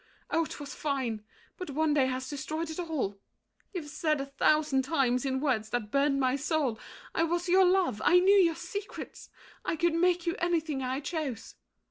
Oh, 0.31 0.45
'twas 0.49 0.73
fine! 0.73 1.23
But 1.57 1.69
one 1.69 1.93
day 1.93 2.07
has 2.07 2.27
destroyed 2.27 2.71
it 2.71 2.79
all. 2.79 3.19
You've 3.71 3.87
said 3.87 4.19
A 4.19 4.25
thousand 4.25 4.81
times, 4.81 5.25
in 5.27 5.39
words 5.39 5.69
that 5.69 5.91
burned 5.91 6.19
my 6.19 6.35
soul, 6.37 6.79
I 7.13 7.21
was 7.21 7.47
your 7.47 7.65
love, 7.65 8.01
I 8.03 8.17
knew 8.19 8.35
your 8.37 8.55
secrets, 8.55 9.29
I 9.63 9.75
Could 9.75 9.93
make 9.93 10.25
you 10.25 10.35
anything 10.39 10.81
I 10.81 11.01
chose. 11.01 11.53